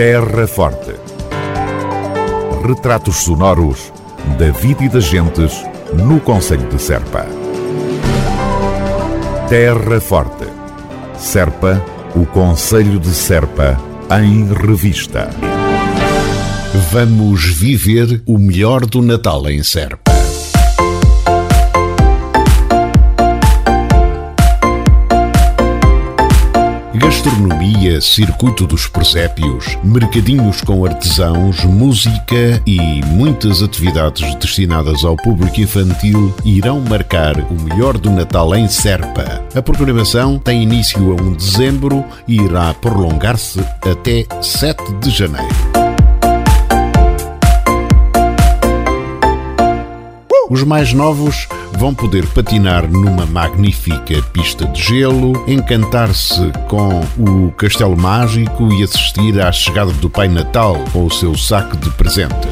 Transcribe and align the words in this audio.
Terra 0.00 0.46
Forte. 0.46 0.94
Retratos 2.66 3.16
sonoros 3.16 3.92
da 4.38 4.50
vida 4.50 4.84
e 4.84 4.88
das 4.88 5.04
gentes 5.04 5.62
no 5.92 6.18
Conselho 6.20 6.66
de 6.70 6.80
Serpa. 6.80 7.26
Terra 9.50 10.00
Forte. 10.00 10.46
Serpa, 11.18 11.84
o 12.16 12.24
Conselho 12.24 12.98
de 12.98 13.10
Serpa, 13.10 13.78
em 14.22 14.50
revista. 14.50 15.28
Vamos 16.90 17.44
viver 17.44 18.22
o 18.24 18.38
melhor 18.38 18.86
do 18.86 19.02
Natal 19.02 19.50
em 19.50 19.62
Serpa. 19.62 20.09
Gastronomia, 27.00 27.98
circuito 27.98 28.66
dos 28.66 28.86
presépios, 28.86 29.78
mercadinhos 29.82 30.60
com 30.60 30.84
artesãos, 30.84 31.64
música 31.64 32.62
e 32.66 32.78
muitas 33.06 33.62
atividades 33.62 34.34
destinadas 34.34 35.02
ao 35.02 35.16
público 35.16 35.62
infantil 35.62 36.34
irão 36.44 36.78
marcar 36.78 37.40
o 37.50 37.54
melhor 37.62 37.96
do 37.96 38.10
Natal 38.10 38.54
em 38.54 38.68
Serpa. 38.68 39.42
A 39.54 39.62
programação 39.62 40.38
tem 40.38 40.62
início 40.62 41.12
a 41.12 41.22
1 41.22 41.32
de 41.32 41.36
dezembro 41.38 42.04
e 42.28 42.36
irá 42.36 42.74
prolongar-se 42.74 43.60
até 43.80 44.26
7 44.42 44.92
de 45.00 45.08
janeiro. 45.08 45.79
Os 50.50 50.64
mais 50.64 50.92
novos 50.92 51.46
vão 51.78 51.94
poder 51.94 52.26
patinar 52.26 52.90
numa 52.90 53.24
magnífica 53.24 54.20
pista 54.32 54.66
de 54.66 54.82
gelo, 54.82 55.44
encantar-se 55.46 56.50
com 56.68 57.00
o 57.16 57.52
Castelo 57.52 57.96
Mágico 57.96 58.68
e 58.72 58.82
assistir 58.82 59.40
à 59.40 59.52
chegada 59.52 59.92
do 59.92 60.10
Pai 60.10 60.26
Natal 60.26 60.76
com 60.92 61.06
o 61.06 61.10
seu 61.10 61.36
saco 61.38 61.76
de 61.76 61.88
presentes 61.90 62.50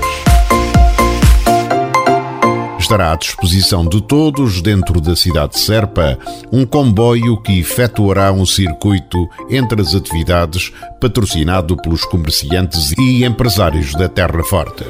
estará 2.88 3.12
à 3.12 3.16
disposição 3.16 3.84
de 3.84 4.00
todos 4.00 4.62
dentro 4.62 4.98
da 4.98 5.14
cidade 5.14 5.52
de 5.52 5.60
Serpa 5.60 6.18
um 6.50 6.64
comboio 6.64 7.36
que 7.42 7.60
efetuará 7.60 8.32
um 8.32 8.46
circuito 8.46 9.28
entre 9.50 9.82
as 9.82 9.94
atividades 9.94 10.72
patrocinado 10.98 11.76
pelos 11.76 12.06
comerciantes 12.06 12.92
e 12.98 13.26
empresários 13.26 13.94
da 13.94 14.08
Terra 14.08 14.42
Forte. 14.42 14.86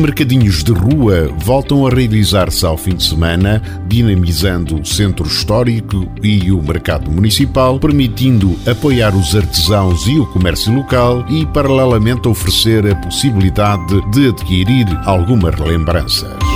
Mercadinhos 0.00 0.64
de 0.64 0.72
rua 0.72 1.28
voltam 1.38 1.86
a 1.86 1.90
realizar-se 1.90 2.64
ao 2.64 2.76
fim 2.76 2.96
de 2.96 3.04
semana, 3.04 3.62
dinamizando 3.86 4.80
o 4.80 4.84
centro 4.84 5.26
histórico 5.26 6.10
e 6.22 6.50
o 6.50 6.62
mercado 6.62 7.10
municipal, 7.10 7.78
permitindo 7.78 8.58
apoiar 8.66 9.14
os 9.14 9.36
artesãos 9.36 10.06
e 10.06 10.18
o 10.18 10.26
comércio 10.26 10.74
local 10.74 11.24
e, 11.28 11.44
paralelamente, 11.46 12.26
oferecer 12.28 12.90
a 12.90 12.96
possibilidade 12.96 14.00
de 14.10 14.28
adquirir 14.28 14.86
algumas 15.04 15.58
lembranças. 15.58 16.49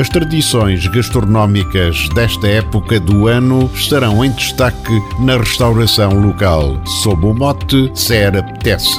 As 0.00 0.08
tradições 0.08 0.86
gastronómicas 0.86 2.08
desta 2.14 2.48
época 2.48 2.98
do 2.98 3.28
ano 3.28 3.70
estarão 3.74 4.24
em 4.24 4.30
destaque 4.30 4.98
na 5.18 5.36
restauração 5.36 6.18
local, 6.18 6.80
sob 7.02 7.26
o 7.26 7.34
mote 7.34 7.92
Ser 7.94 8.34
Apetece. 8.34 8.98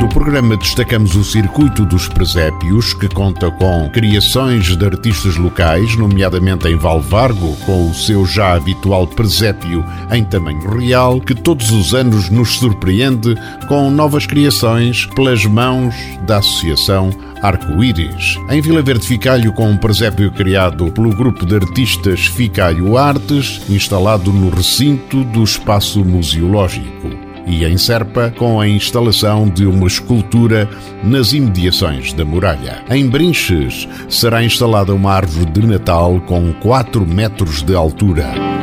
Do 0.00 0.08
programa 0.08 0.56
destacamos 0.56 1.14
o 1.14 1.22
Circuito 1.22 1.84
dos 1.84 2.08
Presépios, 2.08 2.94
que 2.94 3.06
conta 3.06 3.50
com 3.50 3.86
criações 3.90 4.74
de 4.74 4.82
artistas 4.82 5.36
locais, 5.36 5.94
nomeadamente 5.94 6.66
em 6.68 6.74
Valvargo, 6.74 7.54
com 7.66 7.90
o 7.90 7.94
seu 7.94 8.24
já 8.24 8.54
habitual 8.54 9.06
presépio 9.06 9.84
em 10.10 10.24
tamanho 10.24 10.70
real, 10.70 11.20
que 11.20 11.34
todos 11.34 11.70
os 11.70 11.92
anos 11.92 12.30
nos 12.30 12.56
surpreende 12.56 13.34
com 13.68 13.90
novas 13.90 14.24
criações 14.24 15.04
pelas 15.04 15.44
mãos 15.44 15.94
da 16.26 16.38
Associação 16.38 17.10
Arco-Íris. 17.42 18.38
Em 18.48 18.62
Vila 18.62 18.80
Verde 18.80 19.06
Ficalho, 19.06 19.52
com 19.52 19.68
um 19.68 19.76
presépio 19.76 20.32
criado 20.32 20.90
pelo 20.92 21.14
grupo 21.14 21.44
de 21.44 21.56
artistas 21.56 22.24
Ficalho 22.24 22.96
Artes, 22.96 23.60
instalado 23.68 24.32
no 24.32 24.48
recinto 24.48 25.22
do 25.24 25.44
espaço 25.44 26.02
museológico 26.02 27.29
e 27.46 27.64
em 27.64 27.76
Serpa, 27.76 28.32
com 28.36 28.60
a 28.60 28.68
instalação 28.68 29.48
de 29.48 29.66
uma 29.66 29.86
escultura 29.86 30.68
nas 31.02 31.32
imediações 31.32 32.12
da 32.12 32.24
muralha. 32.24 32.82
Em 32.90 33.08
Brinches, 33.08 33.88
será 34.08 34.44
instalada 34.44 34.94
uma 34.94 35.12
árvore 35.12 35.50
de 35.50 35.66
Natal 35.66 36.20
com 36.26 36.52
4 36.54 37.06
metros 37.06 37.62
de 37.62 37.74
altura. 37.74 38.59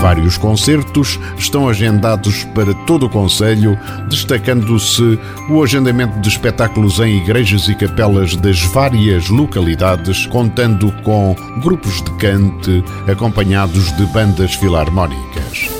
Vários 0.00 0.36
concertos 0.36 1.18
estão 1.36 1.68
agendados 1.68 2.44
para 2.54 2.72
todo 2.86 3.06
o 3.06 3.10
Conselho, 3.10 3.78
destacando-se 4.08 5.18
o 5.48 5.62
agendamento 5.62 6.20
de 6.20 6.28
espetáculos 6.28 7.00
em 7.00 7.18
igrejas 7.18 7.68
e 7.68 7.74
capelas 7.74 8.36
das 8.36 8.60
várias 8.62 9.28
localidades, 9.28 10.26
contando 10.26 10.92
com 11.02 11.34
grupos 11.62 12.02
de 12.02 12.10
cante 12.18 12.84
acompanhados 13.10 13.90
de 13.96 14.06
bandas 14.06 14.54
filarmónicas. 14.54 15.75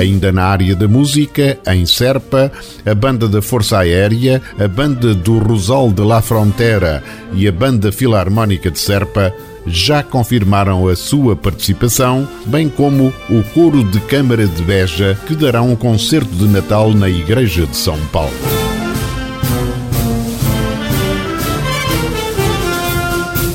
Ainda 0.00 0.32
na 0.32 0.44
área 0.44 0.74
da 0.74 0.88
música, 0.88 1.58
em 1.66 1.84
Serpa, 1.84 2.50
a 2.86 2.94
banda 2.94 3.28
da 3.28 3.42
Força 3.42 3.80
Aérea, 3.80 4.40
a 4.58 4.66
banda 4.66 5.14
do 5.14 5.38
Rosal 5.38 5.92
de 5.92 6.00
la 6.00 6.22
Frontera 6.22 7.04
e 7.34 7.46
a 7.46 7.52
banda 7.52 7.92
Filarmónica 7.92 8.70
de 8.70 8.78
Serpa 8.78 9.30
já 9.66 10.02
confirmaram 10.02 10.88
a 10.88 10.96
sua 10.96 11.36
participação, 11.36 12.26
bem 12.46 12.66
como 12.70 13.12
o 13.28 13.42
Coro 13.52 13.84
de 13.84 14.00
Câmara 14.00 14.46
de 14.46 14.62
Beja, 14.62 15.18
que 15.26 15.36
dará 15.36 15.60
um 15.60 15.76
concerto 15.76 16.34
de 16.34 16.48
Natal 16.48 16.94
na 16.94 17.10
Igreja 17.10 17.66
de 17.66 17.76
São 17.76 17.98
Paulo. 18.06 18.69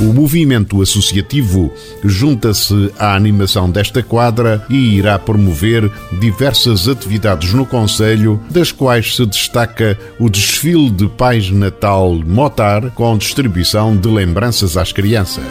O 0.06 0.14
movimento 0.14 0.84
associativo 0.84 1.74
junta-se 2.04 2.92
à 3.00 3.16
animação 3.16 3.72
desta 3.72 4.04
quadra 4.04 4.64
e 4.70 4.98
irá 4.98 5.18
promover 5.18 5.92
diversas 6.20 6.88
atividades 6.88 7.54
no 7.54 7.66
Conselho, 7.66 8.40
das 8.52 8.72
quais 8.72 9.16
se 9.16 9.26
destaca 9.26 9.98
o 10.20 10.30
desfile 10.30 10.92
de 10.92 11.08
Pais 11.08 11.50
Natal 11.50 12.14
Motar, 12.24 12.92
com 12.92 13.18
distribuição 13.18 13.98
de 13.98 14.08
lembranças 14.08 14.78
às 14.78 14.94
crianças. 14.94 15.44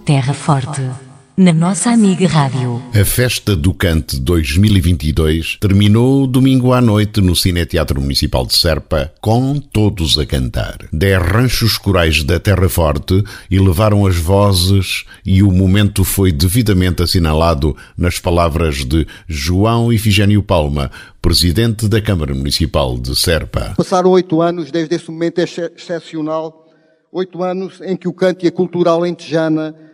Terra 0.07 0.33
Forte 0.33 1.06
na 1.37 1.53
nossa 1.53 1.91
amiga 1.91 2.27
Rádio. 2.27 2.83
A 2.99 3.05
Festa 3.05 3.55
do 3.55 3.75
Cante 3.75 4.19
2022 4.19 5.59
terminou 5.61 6.27
domingo 6.27 6.73
à 6.73 6.81
noite 6.81 7.21
no 7.21 7.37
Cineteatro 7.37 8.01
Municipal 8.01 8.47
de 8.47 8.57
Serpa, 8.57 9.13
com 9.21 9.61
todos 9.61 10.19
a 10.19 10.25
cantar. 10.25 10.79
Dez 10.91 11.21
ranchos 11.21 11.77
corais 11.77 12.25
da 12.25 12.41
Terra 12.41 12.71
Forte 12.71 13.23
elevaram 13.51 14.07
as 14.07 14.17
vozes 14.17 15.05
e 15.27 15.43
o 15.43 15.53
momento 15.53 16.05
foi 16.05 16.33
devidamente 16.33 17.03
assinalado 17.03 17.77
nas 17.99 18.19
palavras 18.19 18.83
de 18.87 19.07
João 19.29 19.93
Ifigênio 19.93 20.43
Palma, 20.43 20.91
presidente 21.21 21.87
da 21.87 22.01
Câmara 22.01 22.35
Municipal 22.35 22.99
de 22.99 23.15
Serpa. 23.15 23.75
Passaram 23.77 24.11
oito 24.13 24.41
anos 24.41 24.71
desde 24.71 24.95
esse 24.95 25.11
momento 25.11 25.39
excepcional, 25.41 26.67
oito 27.13 27.43
anos 27.43 27.79
em 27.83 27.95
que 27.95 28.09
o 28.09 28.13
cante 28.15 28.47
e 28.47 28.49
a 28.49 28.53
cultura 28.53 28.91
alentejana 28.91 29.86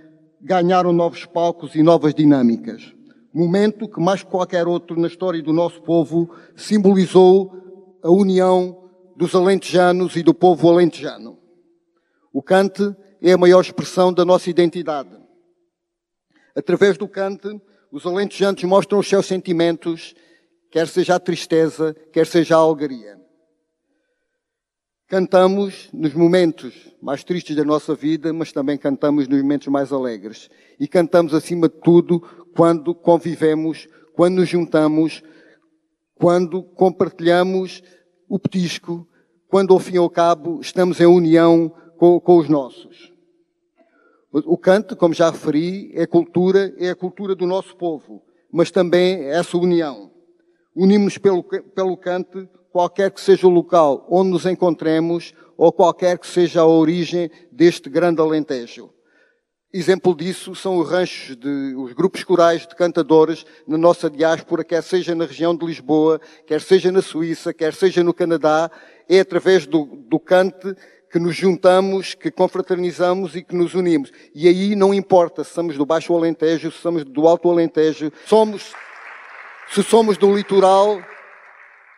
ganharam 0.43 0.93
novos 0.93 1.25
palcos 1.25 1.75
e 1.75 1.83
novas 1.83 2.15
dinâmicas. 2.15 2.93
Momento 3.33 3.89
que, 3.89 4.01
mais 4.01 4.23
que 4.23 4.31
qualquer 4.31 4.67
outro 4.67 4.99
na 4.99 5.07
história 5.07 5.43
do 5.43 5.53
nosso 5.53 5.81
povo, 5.83 6.35
simbolizou 6.57 7.53
a 8.03 8.11
união 8.11 8.91
dos 9.17 9.35
alentejanos 9.35 10.17
e 10.17 10.23
do 10.23 10.35
povo 10.35 10.69
alentejano. 10.69 11.39
O 12.33 12.43
cante 12.43 12.95
é 13.23 13.33
a 13.33 13.39
maior 13.39 13.61
expressão 13.61 14.13
da 14.13 14.25
nossa 14.25 14.51
identidade. 14.51 15.17
Através 16.57 16.99
do 16.99 17.07
cante, 17.07 17.49
os 17.91 18.05
alentejanos 18.05 18.63
mostram 18.65 18.99
os 18.99 19.09
seus 19.09 19.27
sentimentos, 19.27 20.15
quer 20.71 20.89
seja 20.89 21.15
a 21.15 21.21
tristeza, 21.21 21.95
quer 22.13 22.27
seja 22.27 22.57
a 22.57 22.61
alegria. 22.61 23.22
Cantamos 25.13 25.91
nos 25.93 26.15
momentos 26.15 26.73
mais 27.03 27.23
tristes 27.23 27.55
da 27.55 27.63
nossa 27.63 27.95
vida, 27.95 28.33
mas 28.33 28.51
também 28.51 28.79
cantamos 28.79 29.29
nos 29.29 29.43
momentos 29.43 29.69
mais 29.69 29.93
alegres. 29.93 30.49
E 30.81 30.89
cantamos 30.89 31.35
acima 31.35 31.69
de 31.69 31.75
tudo 31.83 32.19
quando 32.57 32.95
convivemos, 32.95 33.87
quando 34.15 34.37
nos 34.37 34.49
juntamos, 34.49 35.23
quando 36.15 36.63
compartilhamos 36.63 37.83
o 38.27 38.39
petisco, 38.39 39.07
quando 39.49 39.75
ao 39.75 39.79
fim 39.79 39.97
e 39.97 39.99
ao 39.99 40.09
cabo 40.09 40.63
estamos 40.63 40.99
em 40.99 41.05
união 41.05 41.71
com, 41.99 42.19
com 42.19 42.39
os 42.39 42.49
nossos. 42.49 43.13
O 44.33 44.57
canto, 44.57 44.97
como 44.97 45.13
já 45.13 45.29
referi, 45.29 45.93
é 45.95 46.07
cultura, 46.07 46.75
é 46.79 46.89
a 46.89 46.97
cultura 46.97 47.35
do 47.35 47.47
nosso 47.47 47.77
povo, 47.77 48.23
mas 48.51 48.71
também 48.71 49.25
é 49.25 49.37
essa 49.37 49.59
união. 49.59 50.11
Unimos 50.75 51.19
pelo, 51.19 51.45
pelo 51.45 51.99
canto 51.99 52.49
qualquer 52.73 53.11
que 53.11 53.21
seja 53.21 53.47
o 53.47 53.51
local 53.51 54.07
onde 54.11 54.31
nos 54.31 54.47
encontremos 54.47 55.35
ou 55.57 55.73
qualquer 55.73 56.19
que 56.19 56.27
seja 56.27 56.63
a 56.63 56.67
origem 56.67 57.31
deste 57.51 57.89
grande 57.89 58.21
Alentejo. 58.21 58.91
Exemplo 59.75 60.15
disso 60.15 60.55
são 60.55 60.79
os 60.79 60.91
ranchos 60.91 61.35
de, 61.35 61.75
os 61.77 61.95
grupos 61.95 62.23
corais 62.23 62.67
de 62.67 62.75
cantadores 62.77 63.47
na 63.67 63.79
nossa 63.79 64.11
diáspora, 64.11 64.63
quer 64.63 64.83
seja 64.83 65.15
na 65.15 65.25
região 65.25 65.57
de 65.57 65.65
Lisboa, 65.65 66.21
quer 66.47 66.61
seja 66.61 66.93
na 66.93 67.01
Suíça, 67.01 67.55
quer 67.55 67.73
seja 67.73 68.05
no 68.05 68.13
Canadá. 68.13 68.71
É 69.09 69.21
através 69.21 69.67
do, 69.67 69.85
do 69.85 70.21
cante 70.21 70.75
que 71.11 71.19
nos 71.19 71.35
juntamos, 71.37 72.15
que 72.15 72.31
confraternizamos 72.31 73.35
e 73.35 73.43
que 73.43 73.55
nos 73.55 73.75
unimos. 73.75 74.11
E 74.35 74.47
aí 74.47 74.75
não 74.75 74.93
importa 74.93 75.43
se 75.43 75.55
somos 75.55 75.77
do 75.77 75.87
Baixo 75.87 76.15
Alentejo, 76.15 76.71
se 76.71 76.79
somos 76.79 77.05
do 77.05 77.27
Alto 77.27 77.51
Alentejo, 77.51 78.13
somos, 78.27 78.75
se 79.71 79.83
somos 79.83 80.19
do 80.19 80.35
litoral, 80.35 81.01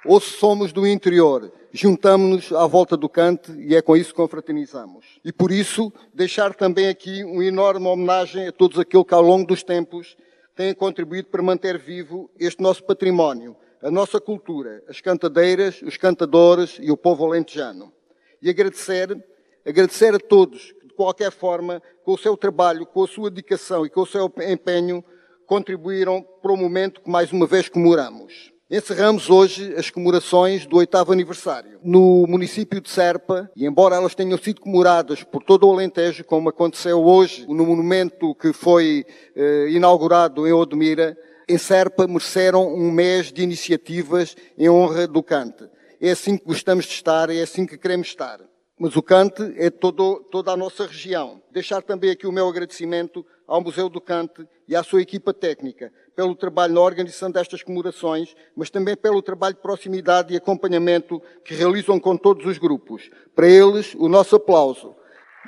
ou 0.04 0.20
se 0.20 0.30
somos 0.30 0.72
do 0.72 0.86
interior, 0.86 1.50
juntamos-nos 1.72 2.52
à 2.52 2.66
volta 2.66 2.96
do 2.96 3.08
cante 3.08 3.50
e 3.52 3.74
é 3.74 3.82
com 3.82 3.96
isso 3.96 4.10
que 4.10 4.16
confraternizamos. 4.16 5.18
E 5.24 5.32
por 5.32 5.50
isso, 5.50 5.92
deixar 6.12 6.54
também 6.54 6.88
aqui 6.88 7.24
uma 7.24 7.44
enorme 7.44 7.86
homenagem 7.86 8.46
a 8.46 8.52
todos 8.52 8.78
aqueles 8.78 9.06
que 9.06 9.14
ao 9.14 9.22
longo 9.22 9.46
dos 9.46 9.62
tempos 9.62 10.16
têm 10.54 10.72
contribuído 10.72 11.28
para 11.28 11.42
manter 11.42 11.78
vivo 11.78 12.30
este 12.38 12.62
nosso 12.62 12.84
património, 12.84 13.56
a 13.82 13.90
nossa 13.90 14.20
cultura, 14.20 14.84
as 14.88 15.00
cantadeiras, 15.00 15.82
os 15.82 15.96
cantadores 15.96 16.78
e 16.80 16.90
o 16.90 16.96
povo 16.96 17.24
alentejano. 17.26 17.92
E 18.40 18.48
agradecer, 18.48 19.20
agradecer 19.66 20.14
a 20.14 20.18
todos 20.18 20.72
que 20.72 20.86
de 20.86 20.94
qualquer 20.94 21.32
forma, 21.32 21.82
com 22.04 22.12
o 22.12 22.18
seu 22.18 22.36
trabalho, 22.36 22.86
com 22.86 23.02
a 23.02 23.08
sua 23.08 23.30
dedicação 23.30 23.84
e 23.84 23.90
com 23.90 24.02
o 24.02 24.06
seu 24.06 24.32
empenho, 24.48 25.02
contribuíram 25.44 26.22
para 26.40 26.52
o 26.52 26.56
momento 26.56 27.00
que 27.00 27.10
mais 27.10 27.32
uma 27.32 27.46
vez 27.46 27.68
comemoramos. 27.68 28.53
Encerramos 28.70 29.28
hoje 29.28 29.74
as 29.76 29.90
comemorações 29.90 30.64
do 30.64 30.78
oitavo 30.78 31.12
aniversário. 31.12 31.78
No 31.84 32.26
município 32.26 32.80
de 32.80 32.88
Serpa, 32.88 33.50
e 33.54 33.66
embora 33.66 33.96
elas 33.96 34.14
tenham 34.14 34.38
sido 34.38 34.62
comemoradas 34.62 35.22
por 35.22 35.42
todo 35.42 35.68
o 35.68 35.72
Alentejo, 35.72 36.24
como 36.24 36.48
aconteceu 36.48 37.04
hoje 37.04 37.46
no 37.46 37.66
monumento 37.66 38.34
que 38.36 38.54
foi 38.54 39.04
eh, 39.36 39.66
inaugurado 39.68 40.48
em 40.48 40.52
Odmira, 40.52 41.14
em 41.46 41.58
Serpa 41.58 42.06
mereceram 42.06 42.74
um 42.74 42.90
mês 42.90 43.30
de 43.30 43.42
iniciativas 43.42 44.34
em 44.56 44.70
honra 44.70 45.06
do 45.06 45.22
Cante. 45.22 45.68
É 46.00 46.12
assim 46.12 46.38
que 46.38 46.46
gostamos 46.46 46.86
de 46.86 46.92
estar, 46.92 47.28
é 47.28 47.42
assim 47.42 47.66
que 47.66 47.76
queremos 47.76 48.06
estar. 48.06 48.40
Mas 48.78 48.96
o 48.96 49.02
Cante 49.02 49.42
é 49.58 49.68
todo, 49.68 50.20
toda 50.32 50.52
a 50.52 50.56
nossa 50.56 50.86
região. 50.86 51.42
Deixar 51.52 51.82
também 51.82 52.10
aqui 52.10 52.26
o 52.26 52.32
meu 52.32 52.48
agradecimento 52.48 53.26
ao 53.46 53.60
Museu 53.60 53.90
do 53.90 54.00
Cante 54.00 54.48
e 54.66 54.74
à 54.74 54.82
sua 54.82 55.02
equipa 55.02 55.34
técnica 55.34 55.92
pelo 56.14 56.34
trabalho 56.34 56.74
na 56.74 56.80
organização 56.80 57.30
destas 57.30 57.62
comemorações, 57.62 58.34
mas 58.56 58.70
também 58.70 58.96
pelo 58.96 59.22
trabalho 59.22 59.54
de 59.54 59.60
proximidade 59.60 60.32
e 60.32 60.36
acompanhamento 60.36 61.20
que 61.44 61.54
realizam 61.54 61.98
com 61.98 62.16
todos 62.16 62.46
os 62.46 62.58
grupos. 62.58 63.10
Para 63.34 63.48
eles, 63.48 63.94
o 63.98 64.08
nosso 64.08 64.36
aplauso. 64.36 64.94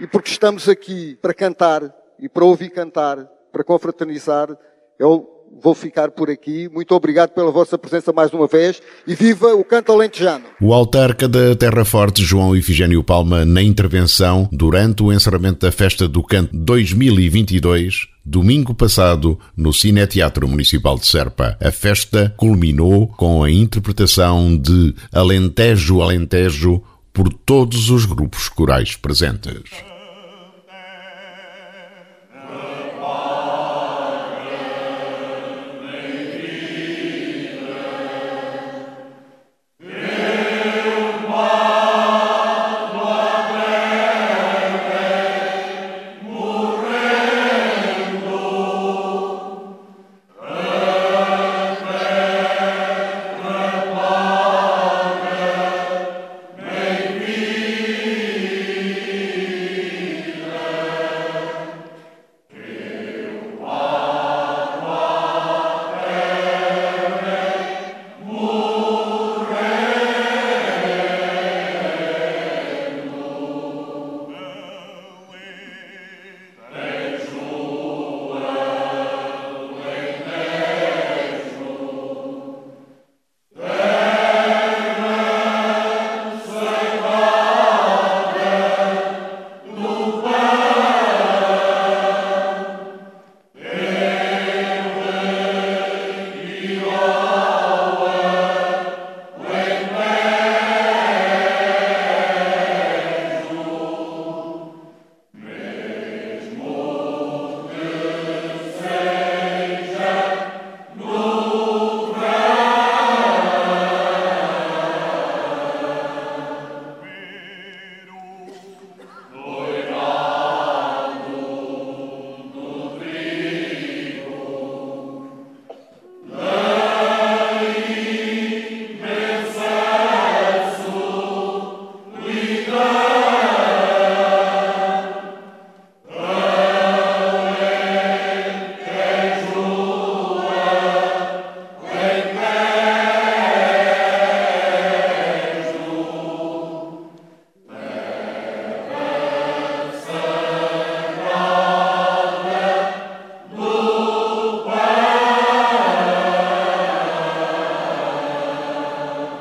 E 0.01 0.07
porque 0.07 0.31
estamos 0.31 0.69
aqui 0.69 1.17
para 1.17 1.33
cantar 1.33 1.95
e 2.19 2.29
para 2.29 2.45
ouvir 2.45 2.71
cantar, 2.71 3.25
para 3.53 3.65
confraternizar, 3.65 4.57
eu 4.99 5.36
vou 5.63 5.75
ficar 5.75 6.11
por 6.11 6.31
aqui. 6.31 6.69
Muito 6.73 6.95
obrigado 6.95 7.31
pela 7.31 7.51
vossa 7.51 7.79
presença 7.79 8.13
mais 8.13 8.33
uma 8.33 8.47
vez 8.47 8.81
e 9.07 9.15
viva 9.15 9.55
o 9.55 9.65
canto 9.65 9.93
alentejano. 9.93 10.45
O 10.61 10.73
autarca 10.73 11.29
da 11.29 11.55
Terra 11.57 11.85
Forte, 11.85 12.23
João 12.23 12.55
Ifigênio 12.55 13.03
Palma, 13.03 13.45
na 13.45 13.63
intervenção 13.63 14.49
durante 14.53 15.03
o 15.03 15.13
encerramento 15.13 15.67
da 15.67 15.73
Festa 15.73 16.07
do 16.07 16.23
Canto 16.23 16.57
2022, 16.57 18.09
domingo 18.25 18.75
passado, 18.75 19.39
no 19.57 19.73
Cineteatro 19.73 20.47
Municipal 20.47 20.99
de 20.99 21.07
Serpa. 21.07 21.57
A 21.61 21.71
festa 21.71 22.33
culminou 22.37 23.09
com 23.09 23.43
a 23.43 23.51
interpretação 23.51 24.57
de 24.57 24.95
Alentejo 25.13 26.03
Alentejo 26.03 26.83
por 27.13 27.33
todos 27.33 27.89
os 27.91 28.05
grupos 28.05 28.49
corais 28.49 28.95
presentes. 28.95 29.96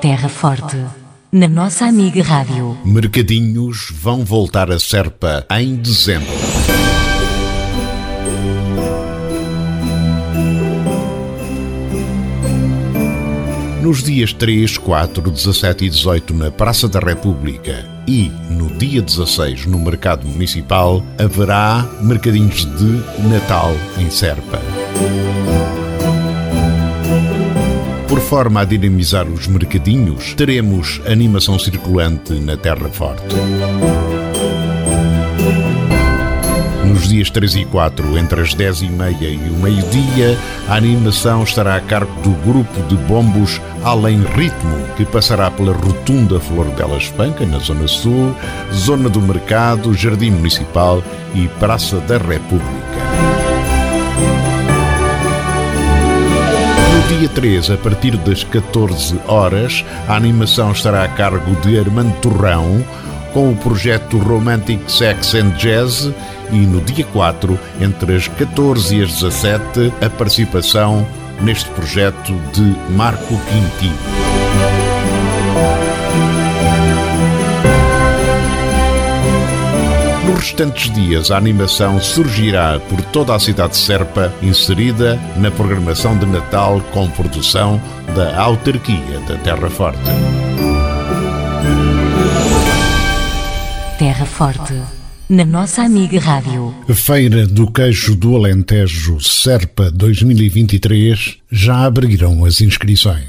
Terra 0.06 0.30
Forte. 0.30 0.78
Na 1.32 1.48
nossa 1.48 1.84
amiga 1.88 2.22
Rádio. 2.22 2.78
Mercadinhos 2.86 3.88
vão 3.92 4.24
voltar 4.24 4.70
a 4.70 4.78
Serpa 4.78 5.44
em 5.50 5.78
dezembro. 5.78 6.30
Nos 13.82 14.04
dias 14.04 14.32
3, 14.32 14.78
4, 14.78 15.32
17 15.32 15.86
e 15.86 15.90
18 15.90 16.36
na 16.36 16.52
Praça 16.52 16.88
da 16.88 17.00
República 17.00 17.84
e 18.08 18.32
no 18.48 18.68
dia 18.78 19.02
16 19.02 19.66
no 19.66 19.80
Mercado 19.80 20.28
Municipal 20.28 21.02
haverá 21.18 21.84
mercadinhos 22.04 22.66
de 22.78 23.28
Natal 23.28 23.72
em 23.98 24.12
Serpa. 24.12 24.62
Forma 28.30 28.62
a 28.62 28.66
dinamizar 28.66 29.28
os 29.28 29.46
mercadinhos, 29.46 30.34
teremos 30.34 31.00
animação 31.06 31.60
circulante 31.60 32.34
na 32.34 32.58
Terra 32.58 32.90
Forte. 32.90 33.36
Nos 36.84 37.08
dias 37.08 37.30
3 37.30 37.56
e 37.56 37.66
4, 37.66 38.18
entre 38.18 38.42
as 38.42 38.56
10 38.56 38.82
e 38.82 38.90
meia 38.90 39.30
e 39.30 39.38
o 39.50 39.54
meio-dia, 39.54 40.36
a 40.68 40.76
animação 40.76 41.44
estará 41.44 41.76
a 41.76 41.82
cargo 41.82 42.20
do 42.22 42.32
grupo 42.44 42.82
de 42.88 42.96
bombos 43.04 43.62
Além 43.84 44.24
Ritmo, 44.24 44.88
que 44.98 45.06
passará 45.06 45.52
pela 45.52 45.74
Rotunda 45.74 46.40
Flor 46.40 46.66
Bela 46.72 46.98
Espanca, 46.98 47.46
na 47.46 47.60
Zona 47.60 47.88
Sul, 47.88 48.36
Zona 48.74 49.08
do 49.08 49.22
Mercado, 49.22 49.94
Jardim 49.94 50.32
Municipal 50.32 51.04
e 51.36 51.48
Praça 51.60 52.00
da 52.00 52.18
República. 52.18 53.15
No 57.06 57.20
dia 57.20 57.30
3, 57.30 57.70
a 57.70 57.78
partir 57.78 58.18
das 58.18 58.44
14 58.44 59.20
horas, 59.28 59.86
a 60.08 60.16
animação 60.16 60.72
estará 60.72 61.04
a 61.04 61.08
cargo 61.08 61.56
de 61.62 61.78
Armando 61.78 62.12
Torrão, 62.20 62.84
com 63.32 63.52
o 63.52 63.56
projeto 63.56 64.18
Romantic 64.18 64.90
Sex 64.90 65.36
and 65.36 65.52
Jazz 65.52 66.12
e 66.52 66.56
no 66.56 66.82
dia 66.82 67.06
4, 67.06 67.60
entre 67.80 68.16
as 68.16 68.28
14 68.28 68.98
e 68.98 69.04
as 69.04 69.22
17, 69.22 69.94
a 70.04 70.10
participação 70.10 71.08
neste 71.42 71.70
projeto 71.70 72.34
de 72.52 72.76
Marco 72.92 73.40
Quintino. 73.52 74.25
Restantes 80.46 80.94
dias, 80.94 81.32
a 81.32 81.38
animação 81.38 82.00
surgirá 82.00 82.80
por 82.80 83.02
toda 83.06 83.34
a 83.34 83.40
cidade 83.40 83.72
de 83.72 83.80
Serpa, 83.80 84.32
inserida 84.44 85.20
na 85.38 85.50
programação 85.50 86.16
de 86.20 86.26
Natal 86.28 86.80
com 86.94 87.10
produção 87.10 87.82
da 88.16 88.40
autarquia 88.40 89.20
da 89.28 89.38
Terra 89.38 89.70
Forte. 89.72 90.00
Terra 93.98 94.26
Forte. 94.26 94.80
Na 95.28 95.44
nossa 95.44 95.82
amiga 95.82 96.20
Rádio. 96.20 96.76
Feira 96.94 97.48
do 97.48 97.66
Queijo 97.72 98.16
do 98.16 98.36
Alentejo 98.36 99.20
Serpa 99.20 99.90
2023 99.90 101.38
já 101.52 101.86
abriram 101.86 102.46
as 102.46 102.62
inscrições. 102.62 103.26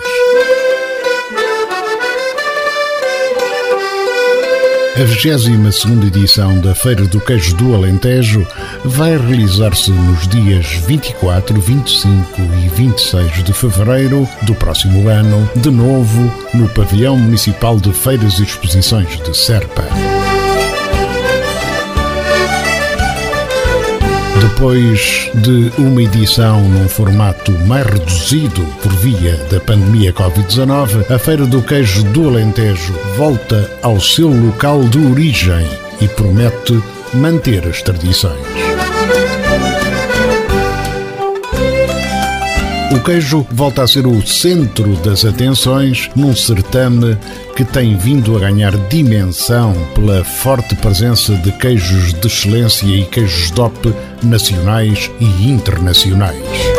A 4.99 5.05
22 5.05 6.07
edição 6.07 6.59
da 6.59 6.75
Feira 6.75 7.05
do 7.07 7.21
Queijo 7.21 7.55
do 7.57 7.75
Alentejo 7.75 8.47
vai 8.83 9.15
realizar-se 9.15 9.91
nos 9.91 10.27
dias 10.27 10.69
24, 10.87 11.61
25 11.61 12.41
e 12.65 12.69
26 12.71 13.45
de 13.45 13.53
fevereiro 13.53 14.27
do 14.43 14.55
próximo 14.55 15.07
ano, 15.07 15.51
de 15.55 15.71
novo 15.71 16.33
no 16.55 16.67
Pavilhão 16.71 17.19
Municipal 17.19 17.79
de 17.79 17.93
Feiras 17.93 18.39
e 18.39 18.45
Exposições 18.45 19.21
de 19.21 19.37
Serpa. 19.37 19.85
Depois 24.57 25.31
de 25.35 25.71
uma 25.77 26.03
edição 26.03 26.67
num 26.67 26.89
formato 26.89 27.53
mais 27.67 27.85
reduzido 27.85 28.65
por 28.83 28.91
via 28.91 29.37
da 29.51 29.61
pandemia 29.61 30.15
Covid-19, 30.15 31.11
a 31.11 31.19
Feira 31.19 31.45
do 31.45 31.61
Queijo 31.61 32.03
do 32.05 32.27
Alentejo 32.27 32.95
volta 33.19 33.71
ao 33.83 34.01
seu 34.01 34.29
local 34.29 34.83
de 34.85 34.99
origem 34.99 35.69
e 36.01 36.09
promete 36.09 36.83
manter 37.13 37.69
as 37.69 37.83
tradições. 37.83 38.66
Queijo 43.07 43.47
volta 43.53 43.85
a 43.85 43.87
ser 43.87 44.05
o 44.05 44.21
centro 44.27 44.97
das 44.97 45.25
atenções 45.25 46.11
num 46.17 46.35
certame 46.35 47.17
que 47.55 47.65
tem 47.65 47.97
vindo 47.97 48.37
a 48.37 48.41
ganhar 48.41 48.77
dimensão 48.89 49.73
pela 49.95 50.25
forte 50.25 50.75
presença 50.75 51.33
de 51.37 51.53
queijos 51.53 52.13
de 52.13 52.27
excelência 52.27 52.85
e 52.85 53.05
queijos 53.05 53.53
DOP 53.53 53.95
nacionais 54.25 55.09
e 55.21 55.49
internacionais. 55.49 56.76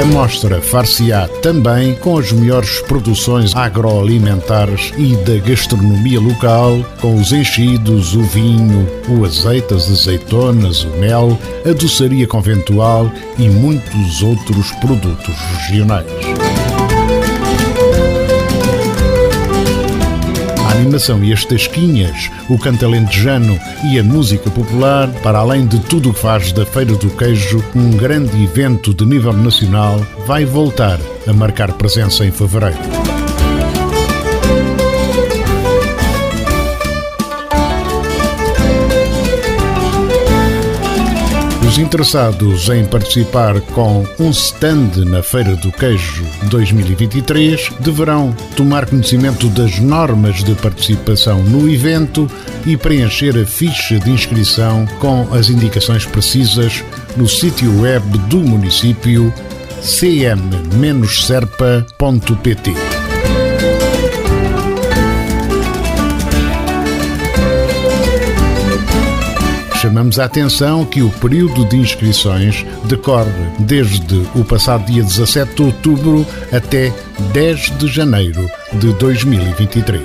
A 0.00 0.04
mostra 0.06 0.62
far-se-á 0.62 1.28
também 1.42 1.94
com 1.96 2.16
as 2.16 2.32
melhores 2.32 2.80
produções 2.80 3.54
agroalimentares 3.54 4.94
e 4.96 5.14
da 5.16 5.36
gastronomia 5.46 6.18
local, 6.18 6.82
com 7.02 7.16
os 7.16 7.32
enchidos, 7.32 8.14
o 8.14 8.22
vinho, 8.22 8.88
o 9.10 9.26
azeite, 9.26 9.74
as 9.74 9.90
azeitonas, 9.90 10.84
o 10.84 10.90
mel, 10.96 11.38
a 11.66 11.72
doçaria 11.74 12.26
conventual 12.26 13.12
e 13.38 13.50
muitos 13.50 14.22
outros 14.22 14.70
produtos 14.72 15.36
regionais. 15.58 16.49
Animação 20.80 21.22
e 21.22 21.32
as 21.32 21.44
tasquinhas, 21.44 22.30
o 22.48 22.58
canto 22.58 22.84
alentejano 22.84 23.58
e 23.92 23.98
a 23.98 24.02
música 24.02 24.50
popular, 24.50 25.08
para 25.22 25.38
além 25.38 25.66
de 25.66 25.78
tudo 25.80 26.10
o 26.10 26.14
que 26.14 26.20
faz 26.20 26.52
da 26.52 26.64
Feira 26.64 26.94
do 26.94 27.10
Queijo 27.10 27.62
um 27.74 27.90
grande 27.90 28.42
evento 28.42 28.94
de 28.94 29.04
nível 29.04 29.32
nacional, 29.32 30.00
vai 30.26 30.44
voltar 30.44 30.98
a 31.26 31.32
marcar 31.32 31.72
presença 31.74 32.24
em 32.24 32.30
fevereiro. 32.30 32.78
Os 41.68 41.78
interessados 41.78 42.68
em 42.70 42.84
participar 42.84 43.60
com 43.60 44.04
um 44.18 44.30
stand 44.30 45.04
na 45.06 45.22
Feira 45.22 45.54
do 45.56 45.70
Queijo 45.70 46.24
2023 46.48 47.70
deverão 47.80 48.34
tomar 48.56 48.86
conhecimento 48.86 49.48
das 49.48 49.78
normas 49.78 50.42
de 50.42 50.54
participação 50.54 51.42
no 51.42 51.68
evento 51.68 52.30
e 52.66 52.76
preencher 52.76 53.36
a 53.38 53.46
ficha 53.46 53.98
de 53.98 54.10
inscrição 54.10 54.86
com 54.98 55.28
as 55.32 55.48
indicações 55.50 56.04
precisas 56.06 56.84
no 57.16 57.28
sítio 57.28 57.80
web 57.80 58.06
do 58.28 58.38
município 58.38 59.32
cm-serpa.pt. 59.80 60.30
chamamos 70.00 70.18
a 70.18 70.24
atenção 70.24 70.86
que 70.86 71.02
o 71.02 71.10
período 71.10 71.62
de 71.66 71.76
inscrições 71.76 72.64
decorre 72.84 73.30
desde 73.58 74.26
o 74.34 74.42
passado 74.42 74.86
dia 74.86 75.02
17 75.02 75.54
de 75.54 75.62
outubro 75.62 76.26
até 76.50 76.90
10 77.34 77.78
de 77.78 77.86
janeiro 77.86 78.50
de 78.72 78.94
2023. 78.94 80.02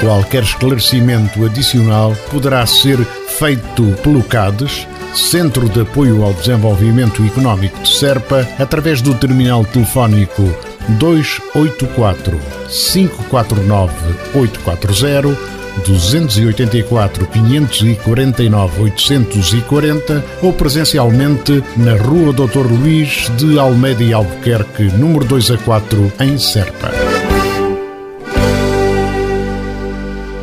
Qualquer 0.00 0.42
esclarecimento 0.42 1.42
adicional 1.42 2.14
poderá 2.30 2.66
ser 2.66 2.98
feito 3.38 3.84
pelo 4.02 4.22
CADES, 4.22 4.86
Centro 5.14 5.70
de 5.70 5.80
Apoio 5.80 6.22
ao 6.22 6.34
Desenvolvimento 6.34 7.24
Económico 7.24 7.80
de 7.82 7.88
Serpa, 7.88 8.46
através 8.58 9.00
do 9.00 9.14
terminal 9.14 9.64
telefónico 9.64 10.42
284 10.98 12.38
549 12.68 13.92
840 14.34 15.57
284 15.86 17.26
549 17.26 18.82
840 18.82 20.24
ou 20.42 20.52
presencialmente 20.52 21.62
na 21.76 21.94
Rua 21.96 22.32
Dr. 22.32 22.66
Luís 22.70 23.30
de 23.36 23.58
Almeida 23.58 24.02
e 24.02 24.12
Albuquerque, 24.12 24.84
número 24.84 25.24
2 25.24 25.52
a 25.52 25.58
4, 25.58 26.12
em 26.20 26.38
Serpa. 26.38 26.90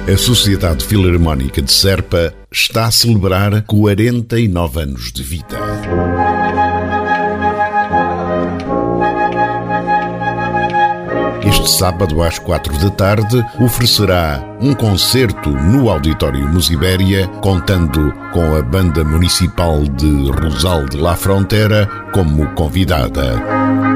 A 0.08 0.18
Sociedade 0.18 0.86
Filarmónica 0.86 1.64
de 1.64 1.72
Serpa 1.72 2.32
está 2.52 2.86
a 2.86 2.92
celebrar 2.92 3.64
49 3.64 4.80
anos 4.80 5.12
de 5.12 5.24
vida. 5.24 5.58
Este 11.66 11.80
sábado, 11.80 12.22
às 12.22 12.38
quatro 12.38 12.78
da 12.78 12.92
tarde, 12.92 13.44
oferecerá 13.60 14.40
um 14.62 14.76
concerto 14.76 15.50
no 15.50 15.90
Auditório 15.90 16.48
Musibéria, 16.48 17.28
contando 17.42 18.14
com 18.32 18.56
a 18.56 18.62
Banda 18.62 19.04
Municipal 19.04 19.82
de 19.82 20.30
Rosal 20.30 20.86
de 20.86 20.98
La 20.98 21.16
Frontera 21.16 21.88
como 22.14 22.54
convidada. 22.54 23.95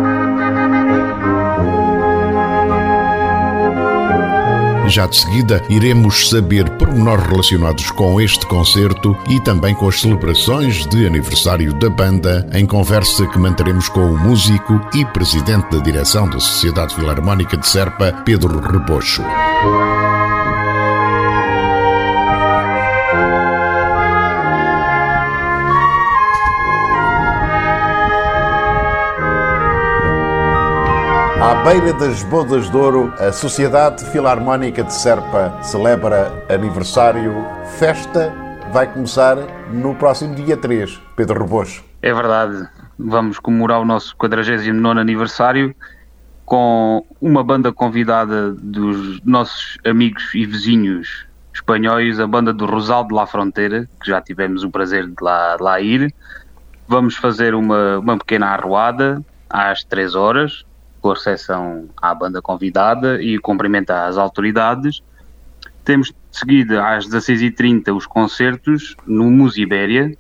Já 4.90 5.06
de 5.06 5.18
seguida, 5.18 5.64
iremos 5.70 6.30
saber 6.30 6.68
pormenores 6.72 7.24
relacionados 7.28 7.92
com 7.92 8.20
este 8.20 8.44
concerto 8.48 9.16
e 9.30 9.40
também 9.42 9.76
com 9.76 9.88
as 9.88 10.02
celebrações 10.02 10.88
de 10.88 11.06
aniversário 11.06 11.74
da 11.76 11.92
banda, 11.92 12.50
em 12.54 12.66
conversa 12.66 13.28
que 13.28 13.38
manteremos 13.38 13.88
com 13.88 14.12
o 14.12 14.18
músico 14.18 14.82
e 14.96 15.06
presidente 15.06 15.70
da 15.70 15.84
direção 15.84 16.28
da 16.28 16.40
Sociedade 16.40 16.96
Filarmónica 16.96 17.56
de 17.56 17.68
Serpa, 17.68 18.12
Pedro 18.26 18.60
Rebocho. 18.60 19.22
À 31.50 31.64
beira 31.64 31.92
das 31.94 32.22
Bodas 32.22 32.70
de 32.70 32.78
Ouro, 32.78 33.12
a 33.18 33.32
Sociedade 33.32 34.06
Filarmónica 34.12 34.84
de 34.84 34.94
Serpa 34.94 35.52
celebra 35.64 36.46
aniversário. 36.48 37.44
Festa 37.80 38.32
vai 38.72 38.86
começar 38.86 39.36
no 39.74 39.96
próximo 39.96 40.36
dia 40.36 40.56
3. 40.56 41.02
Pedro 41.16 41.40
Rebocho. 41.40 41.84
É 42.04 42.14
verdade. 42.14 42.70
Vamos 43.00 43.40
comemorar 43.40 43.82
o 43.82 43.86
nosso 43.86 44.16
49 44.18 45.00
aniversário 45.00 45.76
com 46.46 47.04
uma 47.20 47.44
banda 47.44 47.74
convidada 47.74 48.52
dos 48.52 49.20
nossos 49.24 49.80
amigos 49.84 50.30
e 50.36 50.46
vizinhos 50.46 51.26
espanhóis, 51.52 52.20
a 52.20 52.28
banda 52.28 52.54
do 52.54 52.68
Rosal 52.68 53.08
de 53.08 53.16
La 53.16 53.26
Fronteira, 53.26 53.90
que 54.04 54.12
já 54.12 54.22
tivemos 54.22 54.64
o 54.64 54.70
prazer 54.70 55.08
de 55.08 55.16
lá, 55.20 55.58
de 55.58 55.64
lá 55.64 55.82
ir. 55.82 56.14
Vamos 56.88 57.16
fazer 57.16 57.56
uma, 57.56 57.98
uma 57.98 58.20
pequena 58.20 58.50
arruada 58.50 59.26
às 59.50 59.84
3 59.84 60.14
horas, 60.14 60.64
recepção 61.08 61.90
à 62.02 62.14
banda 62.14 62.42
convidada 62.42 63.22
e 63.22 63.38
cumprimento 63.40 63.92
às 63.92 64.18
autoridades. 64.18 65.02
Temos 65.84 66.08
de 66.08 66.16
seguida 66.32 66.86
às 66.86 67.08
16h30 67.08 67.96
os 67.96 68.06
concertos 68.06 68.96
no 69.06 69.32
Musibéria 69.32 70.16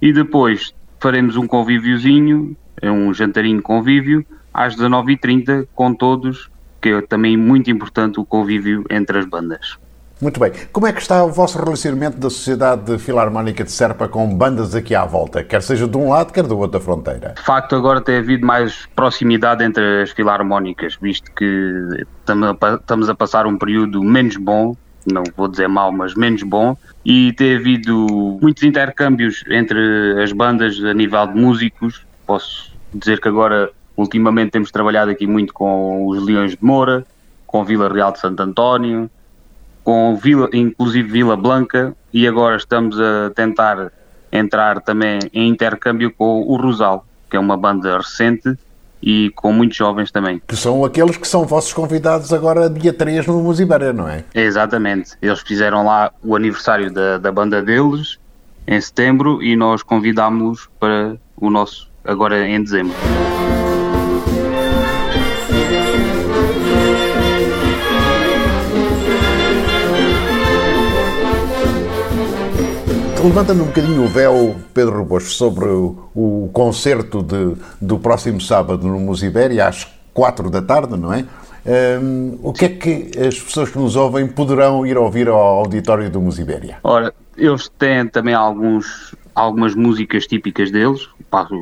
e 0.00 0.12
depois 0.12 0.74
faremos 0.98 1.36
um 1.36 1.46
convíviozinho, 1.46 2.56
um 2.82 3.12
jantarinho 3.12 3.62
convívio, 3.62 4.24
às 4.52 4.76
19h30 4.76 5.66
com 5.74 5.94
todos, 5.94 6.50
que 6.80 6.90
é 6.90 7.00
também 7.02 7.36
muito 7.36 7.70
importante 7.70 8.20
o 8.20 8.24
convívio 8.24 8.84
entre 8.90 9.18
as 9.18 9.26
bandas. 9.26 9.78
Muito 10.20 10.38
bem. 10.38 10.52
Como 10.70 10.86
é 10.86 10.92
que 10.92 11.00
está 11.00 11.24
o 11.24 11.30
vosso 11.30 11.58
relacionamento 11.58 12.18
da 12.18 12.28
Sociedade 12.28 12.98
Filarmónica 12.98 13.64
de 13.64 13.72
Serpa 13.72 14.06
com 14.06 14.28
bandas 14.36 14.74
aqui 14.74 14.94
à 14.94 15.06
volta, 15.06 15.42
quer 15.42 15.62
seja 15.62 15.88
de 15.88 15.96
um 15.96 16.10
lado, 16.10 16.32
quer 16.32 16.46
do 16.46 16.58
outro 16.58 16.78
da 16.78 16.84
fronteira? 16.84 17.32
De 17.36 17.42
facto, 17.42 17.74
agora 17.74 18.02
tem 18.02 18.18
havido 18.18 18.46
mais 18.46 18.86
proximidade 18.94 19.64
entre 19.64 20.02
as 20.02 20.10
filarmónicas, 20.10 20.96
visto 21.00 21.30
que 21.32 22.04
estamos 22.20 23.08
a 23.08 23.14
passar 23.14 23.46
um 23.46 23.56
período 23.56 24.02
menos 24.02 24.36
bom, 24.36 24.76
não 25.10 25.22
vou 25.34 25.48
dizer 25.48 25.68
mau, 25.68 25.90
mas 25.90 26.14
menos 26.14 26.42
bom, 26.42 26.76
e 27.02 27.32
tem 27.32 27.56
havido 27.56 28.38
muitos 28.42 28.62
intercâmbios 28.62 29.42
entre 29.48 30.22
as 30.22 30.32
bandas 30.32 30.78
a 30.84 30.92
nível 30.92 31.26
de 31.28 31.40
músicos. 31.40 32.04
Posso 32.26 32.70
dizer 32.92 33.20
que 33.20 33.28
agora, 33.28 33.70
ultimamente, 33.96 34.50
temos 34.50 34.70
trabalhado 34.70 35.10
aqui 35.10 35.26
muito 35.26 35.54
com 35.54 36.06
os 36.06 36.22
Leões 36.22 36.52
de 36.52 36.58
Moura, 36.60 37.06
com 37.46 37.64
Vila 37.64 37.88
Real 37.88 38.12
de 38.12 38.20
Santo 38.20 38.42
António, 38.42 39.10
com 39.82 40.16
Vila, 40.16 40.48
inclusive 40.52 41.10
Vila 41.10 41.36
Blanca, 41.36 41.94
e 42.12 42.26
agora 42.26 42.56
estamos 42.56 42.98
a 43.00 43.30
tentar 43.34 43.92
entrar 44.32 44.80
também 44.80 45.18
em 45.32 45.48
intercâmbio 45.48 46.12
com 46.12 46.42
o 46.42 46.56
Rosal, 46.56 47.04
que 47.28 47.36
é 47.36 47.40
uma 47.40 47.56
banda 47.56 47.96
recente 47.96 48.56
e 49.02 49.30
com 49.34 49.52
muitos 49.52 49.76
jovens 49.76 50.10
também. 50.10 50.40
Que 50.46 50.56
são 50.56 50.84
aqueles 50.84 51.16
que 51.16 51.26
são 51.26 51.46
vossos 51.46 51.72
convidados 51.72 52.32
agora 52.32 52.68
dia 52.68 52.92
3 52.92 53.26
no 53.26 53.42
Musibeira, 53.42 53.92
não 53.92 54.08
é? 54.08 54.24
Exatamente. 54.34 55.12
Eles 55.22 55.40
fizeram 55.40 55.84
lá 55.84 56.12
o 56.22 56.36
aniversário 56.36 56.92
da, 56.92 57.18
da 57.18 57.32
banda 57.32 57.62
deles 57.62 58.18
em 58.66 58.80
setembro 58.80 59.42
e 59.42 59.56
nós 59.56 59.82
convidámos-los 59.82 60.68
para 60.78 61.16
o 61.36 61.50
nosso 61.50 61.90
agora 62.04 62.46
em 62.46 62.62
dezembro. 62.62 62.94
Levanta-me 73.22 73.60
um 73.60 73.66
bocadinho 73.66 74.02
o 74.02 74.08
véu, 74.08 74.56
Pedro 74.72 74.98
Rebocho, 74.98 75.30
sobre 75.30 75.66
o, 75.66 76.08
o 76.14 76.50
concerto 76.54 77.22
de, 77.22 77.54
do 77.78 77.98
próximo 77.98 78.40
sábado 78.40 78.86
no 78.86 78.98
Musibéria, 78.98 79.68
às 79.68 79.86
quatro 80.14 80.48
da 80.48 80.62
tarde, 80.62 80.96
não 80.96 81.12
é? 81.12 81.26
Um, 82.02 82.38
o 82.42 82.50
que 82.50 82.64
é 82.64 82.68
que 82.70 83.10
as 83.18 83.38
pessoas 83.38 83.68
que 83.68 83.78
nos 83.78 83.94
ouvem 83.94 84.26
poderão 84.26 84.86
ir 84.86 84.96
ouvir 84.96 85.28
ao 85.28 85.36
auditório 85.36 86.08
do 86.08 86.18
Musibéria? 86.18 86.78
Ora, 86.82 87.12
eles 87.36 87.70
têm 87.78 88.08
também 88.08 88.32
alguns, 88.32 89.14
algumas 89.34 89.74
músicas 89.74 90.26
típicas 90.26 90.70
deles, 90.70 91.08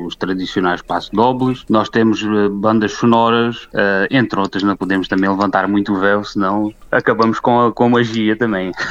os 0.05 0.15
tradicionais 0.15 0.81
passo 0.81 1.11
dobles. 1.13 1.63
Nós 1.69 1.89
temos 1.89 2.23
eh, 2.23 2.49
bandas 2.49 2.93
sonoras, 2.93 3.65
uh, 3.65 4.07
entre 4.09 4.39
outras, 4.39 4.63
não 4.63 4.75
podemos 4.75 5.07
também 5.07 5.29
levantar 5.29 5.67
muito 5.67 5.93
o 5.93 5.99
véu, 5.99 6.23
senão 6.23 6.73
acabamos 6.91 7.39
com 7.39 7.67
a, 7.67 7.71
com 7.71 7.85
a 7.85 7.89
magia 7.89 8.35
também. 8.35 8.71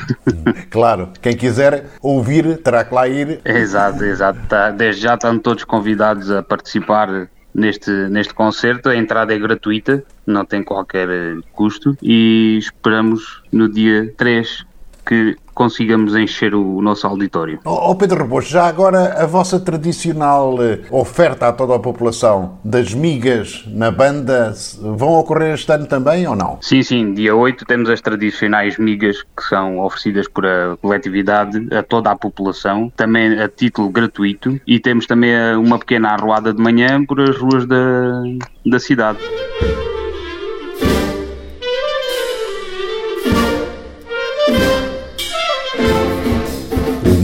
Claro, 0.70 1.10
quem 1.20 1.36
quiser 1.36 1.86
ouvir 2.00 2.58
terá 2.58 2.84
que 2.84 2.94
lá 2.94 3.08
ir. 3.08 3.40
Exato, 3.44 4.04
exato. 4.04 4.38
Tá, 4.48 4.70
desde 4.70 5.02
já 5.02 5.14
estão 5.14 5.38
todos 5.38 5.64
convidados 5.64 6.30
a 6.30 6.42
participar 6.42 7.28
neste, 7.54 7.90
neste 7.90 8.34
concerto. 8.34 8.88
A 8.88 8.96
entrada 8.96 9.34
é 9.34 9.38
gratuita, 9.38 10.04
não 10.26 10.44
tem 10.44 10.62
qualquer 10.62 11.08
eh, 11.08 11.36
custo 11.52 11.96
e 12.02 12.58
esperamos 12.58 13.42
no 13.50 13.68
dia 13.68 14.12
3 14.16 14.66
que 15.08 15.36
consigamos 15.54 16.14
encher 16.14 16.54
o 16.54 16.82
nosso 16.82 17.06
auditório. 17.06 17.58
Oh, 17.64 17.94
Pedro 17.96 18.18
Rebocho, 18.22 18.50
já 18.50 18.68
agora 18.68 19.14
a 19.20 19.26
vossa 19.26 19.58
tradicional 19.58 20.62
eh, 20.62 20.80
oferta 20.90 21.48
a 21.48 21.52
toda 21.52 21.74
a 21.74 21.78
população 21.78 22.58
das 22.62 22.92
migas 22.94 23.64
na 23.66 23.90
banda 23.90 24.54
vão 24.80 25.14
ocorrer 25.14 25.54
este 25.54 25.72
ano 25.72 25.86
também 25.86 26.28
ou 26.28 26.36
não? 26.36 26.58
Sim, 26.60 26.82
sim. 26.82 27.14
Dia 27.14 27.34
8 27.34 27.64
temos 27.64 27.88
as 27.88 28.00
tradicionais 28.00 28.78
migas 28.78 29.22
que 29.22 29.42
são 29.48 29.80
oferecidas 29.80 30.28
por 30.28 30.46
a 30.46 30.76
coletividade 30.76 31.74
a 31.74 31.82
toda 31.82 32.10
a 32.10 32.16
população, 32.16 32.92
também 32.94 33.40
a 33.40 33.48
título 33.48 33.88
gratuito 33.88 34.60
e 34.66 34.78
temos 34.78 35.06
também 35.06 35.34
uma 35.56 35.78
pequena 35.78 36.10
arruada 36.10 36.52
de 36.52 36.62
manhã 36.62 37.04
por 37.04 37.20
as 37.20 37.36
ruas 37.36 37.66
da, 37.66 38.22
da 38.66 38.78
cidade. 38.78 39.18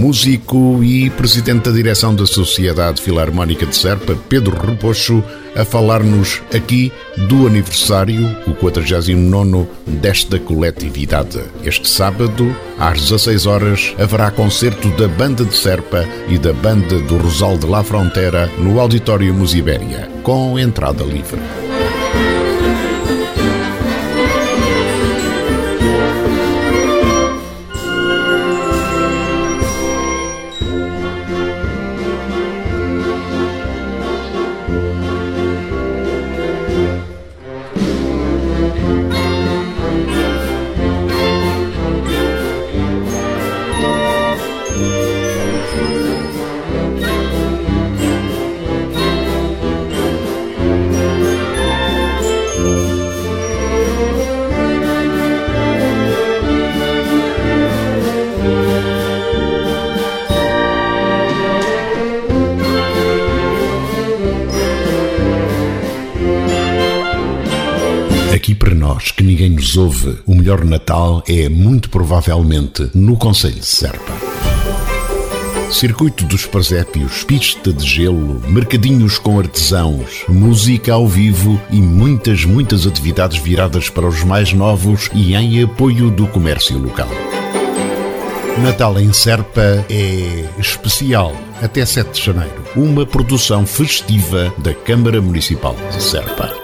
Músico 0.05 0.85
e 0.85 1.09
presidente 1.09 1.65
da 1.65 1.71
direção 1.71 2.15
da 2.15 2.27
Sociedade 2.27 3.01
Filarmónica 3.01 3.65
de 3.65 3.75
Serpa, 3.75 4.15
Pedro 4.29 4.55
Rebocho, 4.55 5.25
a 5.57 5.65
falar-nos 5.65 6.43
aqui 6.55 6.93
do 7.27 7.47
aniversário, 7.47 8.37
o 8.47 8.53
49 8.53 9.67
desta 9.87 10.39
coletividade. 10.39 11.41
Este 11.65 11.89
sábado, 11.89 12.55
às 12.79 13.01
16 13.01 13.47
horas, 13.47 13.95
haverá 13.99 14.31
concerto 14.31 14.91
da 14.91 15.09
Banda 15.09 15.43
de 15.43 15.57
Serpa 15.57 16.07
e 16.29 16.37
da 16.37 16.53
Banda 16.53 16.99
do 16.99 17.17
Rosal 17.17 17.57
de 17.57 17.67
La 17.67 17.83
Frontera 17.83 18.51
no 18.59 18.79
Auditório 18.79 19.33
Musibéria, 19.33 20.11
com 20.23 20.59
entrada 20.59 21.03
livre. 21.03 21.41
Ouve, 69.85 70.19
o 70.25 70.35
melhor 70.35 70.65
Natal 70.65 71.23
é 71.29 71.47
muito 71.49 71.91
provavelmente 71.91 72.91
no 72.95 73.17
Conselho 73.17 73.61
de 73.61 73.67
Serpa. 73.67 74.13
Circuito 75.71 76.25
dos 76.25 76.47
Presépios, 76.47 77.23
pista 77.25 77.71
de 77.71 77.87
gelo, 77.87 78.41
mercadinhos 78.49 79.19
com 79.19 79.39
artesãos, 79.39 80.25
música 80.27 80.95
ao 80.95 81.07
vivo 81.07 81.61
e 81.71 81.77
muitas, 81.83 82.47
muitas 82.47 82.87
atividades 82.87 83.37
viradas 83.37 83.91
para 83.91 84.07
os 84.07 84.25
mais 84.25 84.55
novos 84.55 85.11
e 85.13 85.35
em 85.35 85.63
apoio 85.63 86.11
do 86.11 86.27
comércio 86.29 86.79
local. 86.79 87.09
Natal 88.63 88.99
em 88.99 89.13
Serpa 89.13 89.85
é 89.91 90.49
especial 90.59 91.37
até 91.61 91.85
7 91.85 92.11
de 92.13 92.25
janeiro. 92.25 92.65
Uma 92.75 93.05
produção 93.05 93.67
festiva 93.67 94.55
da 94.59 94.73
Câmara 94.73 95.21
Municipal 95.21 95.77
de 95.91 96.03
Serpa. 96.03 96.64